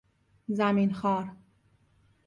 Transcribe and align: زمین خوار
زمین 0.47 0.93
خوار 0.93 1.31